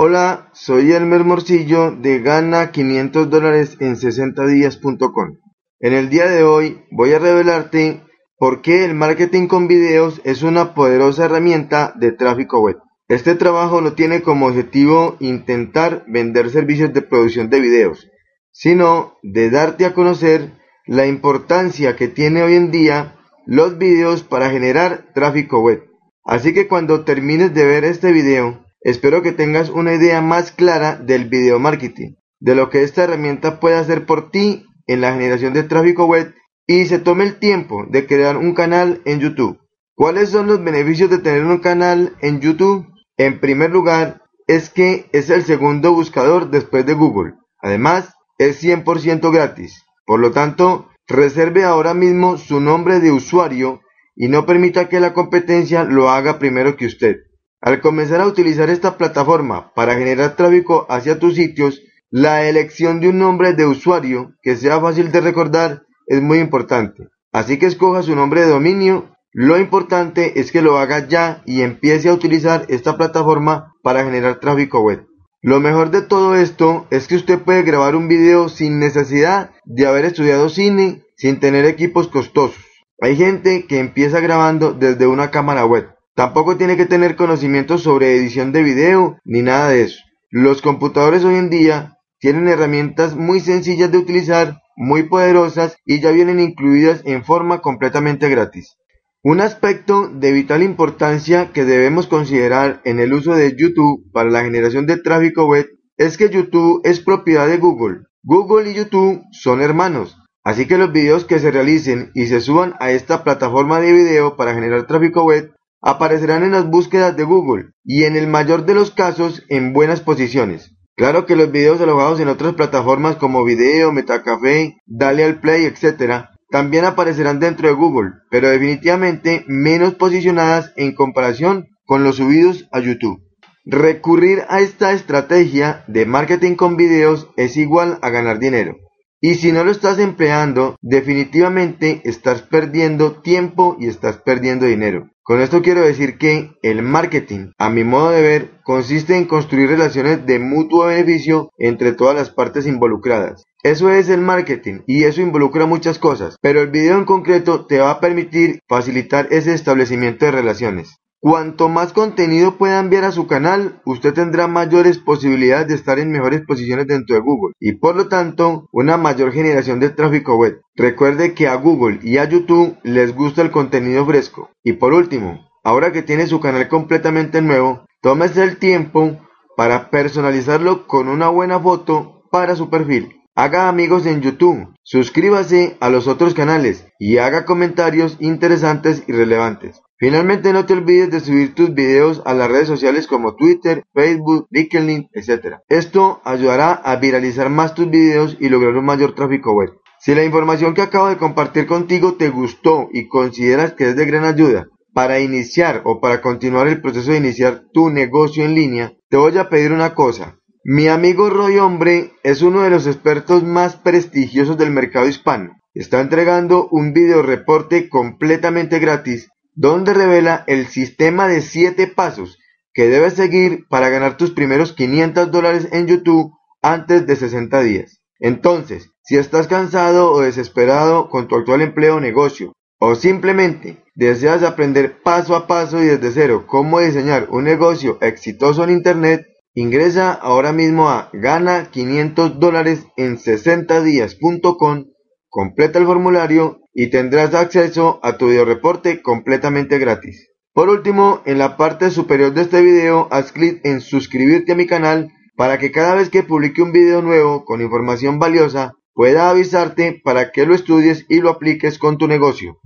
Hola, 0.00 0.50
soy 0.52 0.92
Elmer 0.92 1.24
Morcillo 1.24 1.90
de 1.90 2.20
Gana 2.20 2.70
500 2.70 3.30
dólares 3.30 3.76
en 3.80 3.96
60 3.96 4.46
días.com. 4.46 5.38
En 5.80 5.92
el 5.92 6.08
día 6.08 6.28
de 6.28 6.44
hoy 6.44 6.84
voy 6.92 7.14
a 7.14 7.18
revelarte 7.18 8.04
por 8.36 8.62
qué 8.62 8.84
el 8.84 8.94
marketing 8.94 9.48
con 9.48 9.66
videos 9.66 10.20
es 10.22 10.44
una 10.44 10.72
poderosa 10.72 11.24
herramienta 11.24 11.94
de 11.96 12.12
tráfico 12.12 12.60
web. 12.60 12.76
Este 13.08 13.34
trabajo 13.34 13.80
no 13.80 13.94
tiene 13.94 14.22
como 14.22 14.46
objetivo 14.46 15.16
intentar 15.18 16.04
vender 16.06 16.50
servicios 16.50 16.92
de 16.94 17.02
producción 17.02 17.50
de 17.50 17.58
videos, 17.58 18.08
sino 18.52 19.16
de 19.24 19.50
darte 19.50 19.84
a 19.84 19.94
conocer 19.94 20.52
la 20.86 21.08
importancia 21.08 21.96
que 21.96 22.06
tiene 22.06 22.44
hoy 22.44 22.54
en 22.54 22.70
día 22.70 23.16
los 23.46 23.78
videos 23.78 24.22
para 24.22 24.48
generar 24.48 25.06
tráfico 25.12 25.58
web. 25.58 25.82
Así 26.24 26.54
que 26.54 26.68
cuando 26.68 27.04
termines 27.04 27.52
de 27.52 27.66
ver 27.66 27.82
este 27.82 28.12
video, 28.12 28.67
espero 28.80 29.22
que 29.22 29.32
tengas 29.32 29.70
una 29.70 29.94
idea 29.94 30.20
más 30.20 30.52
clara 30.52 30.96
del 30.96 31.28
video 31.28 31.58
marketing, 31.58 32.14
de 32.40 32.54
lo 32.54 32.70
que 32.70 32.82
esta 32.82 33.04
herramienta 33.04 33.60
puede 33.60 33.76
hacer 33.76 34.06
por 34.06 34.30
ti 34.30 34.64
en 34.86 35.00
la 35.00 35.12
generación 35.12 35.52
de 35.52 35.62
tráfico 35.62 36.06
web 36.06 36.34
y 36.66 36.86
se 36.86 36.98
tome 36.98 37.24
el 37.24 37.38
tiempo 37.38 37.86
de 37.88 38.06
crear 38.06 38.36
un 38.36 38.54
canal 38.54 39.02
en 39.04 39.20
YouTube. 39.20 39.58
¿Cuáles 39.94 40.28
son 40.28 40.46
los 40.46 40.62
beneficios 40.62 41.10
de 41.10 41.18
tener 41.18 41.44
un 41.44 41.58
canal 41.58 42.16
en 42.20 42.40
YouTube? 42.40 42.86
En 43.16 43.40
primer 43.40 43.70
lugar, 43.70 44.22
es 44.46 44.70
que 44.70 45.08
es 45.12 45.28
el 45.30 45.42
segundo 45.42 45.92
buscador 45.92 46.50
después 46.50 46.86
de 46.86 46.94
Google. 46.94 47.34
Además, 47.60 48.14
es 48.38 48.62
100% 48.62 49.32
gratis. 49.32 49.84
Por 50.06 50.20
lo 50.20 50.30
tanto, 50.30 50.88
reserve 51.06 51.64
ahora 51.64 51.94
mismo 51.94 52.38
su 52.38 52.60
nombre 52.60 53.00
de 53.00 53.12
usuario 53.12 53.80
y 54.14 54.28
no 54.28 54.46
permita 54.46 54.88
que 54.88 55.00
la 55.00 55.12
competencia 55.12 55.84
lo 55.84 56.10
haga 56.10 56.38
primero 56.38 56.76
que 56.76 56.86
usted. 56.86 57.16
Al 57.60 57.80
comenzar 57.80 58.20
a 58.20 58.26
utilizar 58.26 58.70
esta 58.70 58.96
plataforma 58.96 59.72
para 59.74 59.94
generar 59.94 60.36
tráfico 60.36 60.86
hacia 60.88 61.18
tus 61.18 61.34
sitios, 61.34 61.82
la 62.10 62.48
elección 62.48 63.00
de 63.00 63.08
un 63.08 63.18
nombre 63.18 63.52
de 63.52 63.66
usuario 63.66 64.34
que 64.42 64.56
sea 64.56 64.80
fácil 64.80 65.10
de 65.10 65.20
recordar 65.20 65.82
es 66.06 66.22
muy 66.22 66.38
importante. 66.38 67.08
Así 67.32 67.58
que 67.58 67.66
escoja 67.66 68.02
su 68.02 68.14
nombre 68.14 68.42
de 68.42 68.48
dominio. 68.48 69.10
Lo 69.32 69.58
importante 69.58 70.40
es 70.40 70.52
que 70.52 70.62
lo 70.62 70.78
haga 70.78 71.08
ya 71.08 71.42
y 71.46 71.62
empiece 71.62 72.08
a 72.08 72.14
utilizar 72.14 72.64
esta 72.68 72.96
plataforma 72.96 73.74
para 73.82 74.04
generar 74.04 74.40
tráfico 74.40 74.80
web. 74.80 75.06
Lo 75.42 75.60
mejor 75.60 75.90
de 75.90 76.02
todo 76.02 76.36
esto 76.36 76.86
es 76.90 77.08
que 77.08 77.16
usted 77.16 77.40
puede 77.40 77.62
grabar 77.62 77.94
un 77.96 78.08
video 78.08 78.48
sin 78.48 78.78
necesidad 78.78 79.50
de 79.64 79.86
haber 79.86 80.04
estudiado 80.04 80.48
cine, 80.48 81.02
sin 81.16 81.40
tener 81.40 81.64
equipos 81.64 82.08
costosos. 82.08 82.64
Hay 83.00 83.16
gente 83.16 83.66
que 83.66 83.78
empieza 83.78 84.20
grabando 84.20 84.72
desde 84.72 85.06
una 85.06 85.30
cámara 85.30 85.66
web. 85.66 85.97
Tampoco 86.18 86.56
tiene 86.56 86.76
que 86.76 86.84
tener 86.84 87.14
conocimientos 87.14 87.84
sobre 87.84 88.16
edición 88.16 88.50
de 88.50 88.64
video 88.64 89.18
ni 89.24 89.40
nada 89.40 89.68
de 89.68 89.82
eso. 89.82 90.00
Los 90.30 90.62
computadores 90.62 91.22
hoy 91.22 91.36
en 91.36 91.48
día 91.48 91.96
tienen 92.18 92.48
herramientas 92.48 93.14
muy 93.14 93.38
sencillas 93.38 93.92
de 93.92 93.98
utilizar, 93.98 94.58
muy 94.76 95.04
poderosas 95.04 95.76
y 95.84 96.00
ya 96.00 96.10
vienen 96.10 96.40
incluidas 96.40 97.02
en 97.04 97.24
forma 97.24 97.60
completamente 97.60 98.28
gratis. 98.28 98.78
Un 99.22 99.40
aspecto 99.40 100.08
de 100.08 100.32
vital 100.32 100.64
importancia 100.64 101.52
que 101.52 101.64
debemos 101.64 102.08
considerar 102.08 102.80
en 102.84 102.98
el 102.98 103.12
uso 103.12 103.36
de 103.36 103.54
YouTube 103.56 104.10
para 104.12 104.28
la 104.28 104.42
generación 104.42 104.86
de 104.86 104.96
tráfico 104.96 105.46
web 105.46 105.68
es 105.98 106.18
que 106.18 106.30
YouTube 106.30 106.80
es 106.82 106.98
propiedad 106.98 107.46
de 107.46 107.58
Google. 107.58 108.06
Google 108.24 108.68
y 108.68 108.74
YouTube 108.74 109.22
son 109.30 109.60
hermanos, 109.60 110.16
Así 110.48 110.66
que 110.66 110.78
los 110.78 110.92
videos 110.92 111.26
que 111.26 111.40
se 111.40 111.50
realicen 111.50 112.10
y 112.14 112.24
se 112.24 112.40
suban 112.40 112.74
a 112.80 112.90
esta 112.90 113.22
plataforma 113.22 113.80
de 113.80 113.92
video 113.92 114.34
para 114.34 114.54
generar 114.54 114.86
tráfico 114.86 115.24
web 115.24 115.52
aparecerán 115.80 116.42
en 116.42 116.52
las 116.52 116.68
búsquedas 116.68 117.16
de 117.16 117.24
Google 117.24 117.70
y 117.84 118.04
en 118.04 118.16
el 118.16 118.26
mayor 118.26 118.66
de 118.66 118.74
los 118.74 118.90
casos 118.90 119.44
en 119.48 119.72
buenas 119.72 120.00
posiciones. 120.00 120.74
Claro 120.96 121.26
que 121.26 121.36
los 121.36 121.52
videos 121.52 121.80
alojados 121.80 122.18
en 122.18 122.28
otras 122.28 122.54
plataformas 122.54 123.16
como 123.16 123.44
Video, 123.44 123.92
Metacafé, 123.92 124.76
Dale 124.86 125.22
al 125.24 125.40
Play, 125.40 125.64
etc. 125.64 126.26
también 126.50 126.84
aparecerán 126.84 127.38
dentro 127.38 127.68
de 127.68 127.74
Google, 127.74 128.10
pero 128.30 128.48
definitivamente 128.48 129.44
menos 129.46 129.94
posicionadas 129.94 130.72
en 130.76 130.94
comparación 130.94 131.68
con 131.86 132.02
los 132.02 132.16
subidos 132.16 132.68
a 132.72 132.80
YouTube. 132.80 133.22
Recurrir 133.64 134.44
a 134.48 134.60
esta 134.60 134.92
estrategia 134.92 135.84
de 135.86 136.06
marketing 136.06 136.54
con 136.54 136.76
videos 136.76 137.28
es 137.36 137.56
igual 137.56 137.98
a 138.02 138.10
ganar 138.10 138.38
dinero. 138.38 138.76
Y 139.20 139.34
si 139.34 139.52
no 139.52 139.62
lo 139.62 139.70
estás 139.70 139.98
empleando, 139.98 140.76
definitivamente 140.80 142.00
estás 142.04 142.42
perdiendo 142.42 143.20
tiempo 143.20 143.76
y 143.78 143.88
estás 143.88 144.18
perdiendo 144.18 144.66
dinero. 144.66 145.10
Con 145.28 145.42
esto 145.42 145.60
quiero 145.60 145.82
decir 145.82 146.16
que 146.16 146.52
el 146.62 146.80
marketing, 146.80 147.50
a 147.58 147.68
mi 147.68 147.84
modo 147.84 148.08
de 148.12 148.22
ver, 148.22 148.60
consiste 148.64 149.14
en 149.14 149.26
construir 149.26 149.68
relaciones 149.68 150.24
de 150.24 150.38
mutuo 150.38 150.86
beneficio 150.86 151.50
entre 151.58 151.92
todas 151.92 152.16
las 152.16 152.30
partes 152.30 152.66
involucradas. 152.66 153.44
Eso 153.62 153.90
es 153.90 154.08
el 154.08 154.22
marketing 154.22 154.80
y 154.86 155.04
eso 155.04 155.20
involucra 155.20 155.66
muchas 155.66 155.98
cosas, 155.98 156.38
pero 156.40 156.62
el 156.62 156.70
video 156.70 156.96
en 156.96 157.04
concreto 157.04 157.66
te 157.66 157.78
va 157.78 157.90
a 157.90 158.00
permitir 158.00 158.60
facilitar 158.66 159.28
ese 159.30 159.52
establecimiento 159.52 160.24
de 160.24 160.32
relaciones. 160.32 160.96
Cuanto 161.20 161.68
más 161.68 161.92
contenido 161.92 162.58
pueda 162.58 162.78
enviar 162.78 163.02
a 163.02 163.10
su 163.10 163.26
canal, 163.26 163.82
usted 163.84 164.14
tendrá 164.14 164.46
mayores 164.46 164.98
posibilidades 164.98 165.66
de 165.66 165.74
estar 165.74 165.98
en 165.98 166.12
mejores 166.12 166.42
posiciones 166.42 166.86
dentro 166.86 167.16
de 167.16 167.22
Google 167.22 167.54
y 167.58 167.72
por 167.72 167.96
lo 167.96 168.06
tanto 168.06 168.68
una 168.70 168.96
mayor 168.98 169.32
generación 169.32 169.80
de 169.80 169.90
tráfico 169.90 170.36
web. 170.36 170.60
Recuerde 170.76 171.34
que 171.34 171.48
a 171.48 171.56
Google 171.56 171.98
y 172.04 172.18
a 172.18 172.28
YouTube 172.28 172.76
les 172.84 173.16
gusta 173.16 173.42
el 173.42 173.50
contenido 173.50 174.06
fresco. 174.06 174.50
Y 174.62 174.74
por 174.74 174.92
último, 174.92 175.44
ahora 175.64 175.90
que 175.90 176.02
tiene 176.02 176.28
su 176.28 176.38
canal 176.38 176.68
completamente 176.68 177.42
nuevo, 177.42 177.84
tómese 178.00 178.44
el 178.44 178.58
tiempo 178.58 179.18
para 179.56 179.90
personalizarlo 179.90 180.86
con 180.86 181.08
una 181.08 181.30
buena 181.30 181.58
foto 181.58 182.22
para 182.30 182.54
su 182.54 182.70
perfil. 182.70 183.16
Haga 183.34 183.68
amigos 183.68 184.06
en 184.06 184.20
YouTube, 184.20 184.72
suscríbase 184.84 185.76
a 185.80 185.90
los 185.90 186.06
otros 186.06 186.32
canales 186.32 186.86
y 187.00 187.18
haga 187.18 187.44
comentarios 187.44 188.16
interesantes 188.20 189.02
y 189.08 189.12
relevantes. 189.12 189.80
Finalmente 190.00 190.52
no 190.52 190.64
te 190.64 190.74
olvides 190.74 191.10
de 191.10 191.18
subir 191.18 191.56
tus 191.56 191.74
videos 191.74 192.22
a 192.24 192.32
las 192.32 192.48
redes 192.48 192.68
sociales 192.68 193.08
como 193.08 193.34
Twitter, 193.34 193.84
Facebook, 193.92 194.46
LinkedIn, 194.52 195.08
etc. 195.12 195.56
Esto 195.68 196.22
ayudará 196.24 196.72
a 196.72 196.94
viralizar 196.96 197.50
más 197.50 197.74
tus 197.74 197.90
videos 197.90 198.36
y 198.38 198.48
lograr 198.48 198.76
un 198.76 198.84
mayor 198.84 199.16
tráfico 199.16 199.52
web. 199.54 199.70
Si 199.98 200.14
la 200.14 200.22
información 200.22 200.74
que 200.74 200.82
acabo 200.82 201.08
de 201.08 201.16
compartir 201.16 201.66
contigo 201.66 202.14
te 202.14 202.28
gustó 202.28 202.88
y 202.92 203.08
consideras 203.08 203.72
que 203.72 203.88
es 203.88 203.96
de 203.96 204.06
gran 204.06 204.24
ayuda 204.24 204.68
para 204.94 205.18
iniciar 205.18 205.82
o 205.84 206.00
para 206.00 206.20
continuar 206.20 206.68
el 206.68 206.80
proceso 206.80 207.10
de 207.10 207.18
iniciar 207.18 207.64
tu 207.72 207.90
negocio 207.90 208.44
en 208.44 208.54
línea, 208.54 208.92
te 209.08 209.16
voy 209.16 209.36
a 209.36 209.48
pedir 209.48 209.72
una 209.72 209.96
cosa. 209.96 210.38
Mi 210.62 210.86
amigo 210.86 211.28
Roy 211.28 211.58
Hombre 211.58 212.12
es 212.22 212.42
uno 212.42 212.62
de 212.62 212.70
los 212.70 212.86
expertos 212.86 213.42
más 213.42 213.74
prestigiosos 213.74 214.56
del 214.58 214.70
mercado 214.70 215.08
hispano. 215.08 215.54
Está 215.74 216.00
entregando 216.00 216.68
un 216.70 216.92
video 216.92 217.22
reporte 217.22 217.88
completamente 217.88 218.78
gratis 218.78 219.28
donde 219.58 219.92
revela 219.92 220.44
el 220.46 220.68
sistema 220.68 221.26
de 221.26 221.42
7 221.42 221.88
pasos 221.88 222.38
que 222.72 222.88
debes 222.88 223.14
seguir 223.14 223.66
para 223.68 223.88
ganar 223.88 224.16
tus 224.16 224.30
primeros 224.30 224.72
500 224.72 225.32
dólares 225.32 225.68
en 225.72 225.88
YouTube 225.88 226.30
antes 226.62 227.08
de 227.08 227.16
60 227.16 227.60
días. 227.62 228.00
Entonces, 228.20 228.92
si 229.02 229.16
estás 229.16 229.48
cansado 229.48 230.12
o 230.12 230.20
desesperado 230.20 231.08
con 231.08 231.26
tu 231.26 231.34
actual 231.34 231.62
empleo 231.62 231.96
o 231.96 232.00
negocio, 232.00 232.52
o 232.78 232.94
simplemente 232.94 233.82
deseas 233.96 234.44
aprender 234.44 235.02
paso 235.02 235.34
a 235.34 235.48
paso 235.48 235.82
y 235.82 235.86
desde 235.86 236.12
cero 236.12 236.44
cómo 236.46 236.78
diseñar 236.78 237.26
un 237.30 237.42
negocio 237.42 237.98
exitoso 238.00 238.62
en 238.62 238.70
Internet, 238.70 239.26
ingresa 239.54 240.12
ahora 240.12 240.52
mismo 240.52 240.88
a 240.88 241.10
gana 241.12 241.68
500 241.72 242.38
dólares 242.38 242.86
en 242.96 243.18
60 243.18 243.82
días.com, 243.82 244.84
completa 245.28 245.78
el 245.78 245.86
formulario 245.86 246.60
y 246.72 246.90
tendrás 246.90 247.34
acceso 247.34 248.00
a 248.02 248.16
tu 248.16 248.28
reporte 248.44 249.02
completamente 249.02 249.78
gratis. 249.78 250.28
Por 250.52 250.68
último, 250.68 251.22
en 251.24 251.38
la 251.38 251.56
parte 251.56 251.90
superior 251.90 252.32
de 252.34 252.42
este 252.42 252.60
video 252.62 253.08
haz 253.10 253.32
clic 253.32 253.60
en 253.64 253.80
suscribirte 253.80 254.52
a 254.52 254.56
mi 254.56 254.66
canal 254.66 255.12
para 255.36 255.58
que 255.58 255.70
cada 255.70 255.94
vez 255.94 256.10
que 256.10 256.24
publique 256.24 256.62
un 256.62 256.72
video 256.72 257.00
nuevo 257.00 257.44
con 257.44 257.60
información 257.60 258.18
valiosa 258.18 258.74
pueda 258.92 259.30
avisarte 259.30 260.00
para 260.02 260.32
que 260.32 260.46
lo 260.46 260.54
estudies 260.54 261.06
y 261.08 261.20
lo 261.20 261.30
apliques 261.30 261.78
con 261.78 261.98
tu 261.98 262.08
negocio. 262.08 262.58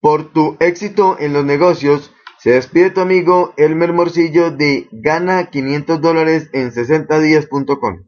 Por 0.00 0.32
tu 0.32 0.56
éxito 0.58 1.16
en 1.20 1.32
los 1.32 1.44
negocios, 1.44 2.12
se 2.38 2.50
despide 2.50 2.90
tu 2.90 3.00
amigo 3.00 3.54
Elmer 3.56 3.92
Morcillo 3.92 4.50
de 4.50 4.88
gana 4.90 5.46
500 5.46 6.00
dólares 6.00 6.50
en 6.52 6.72
60 6.72 7.20
días.com. 7.20 8.04